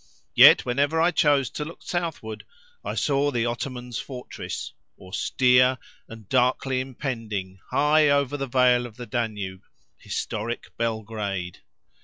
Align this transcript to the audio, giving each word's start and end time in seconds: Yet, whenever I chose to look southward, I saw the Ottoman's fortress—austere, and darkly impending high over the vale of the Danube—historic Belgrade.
Yet, 0.33 0.65
whenever 0.65 0.99
I 0.99 1.11
chose 1.11 1.51
to 1.51 1.63
look 1.63 1.83
southward, 1.83 2.43
I 2.83 2.95
saw 2.95 3.29
the 3.29 3.45
Ottoman's 3.45 3.99
fortress—austere, 3.99 5.77
and 6.07 6.27
darkly 6.27 6.79
impending 6.79 7.59
high 7.69 8.09
over 8.09 8.35
the 8.35 8.47
vale 8.47 8.87
of 8.87 8.97
the 8.97 9.05
Danube—historic 9.05 10.75
Belgrade. 10.75 11.59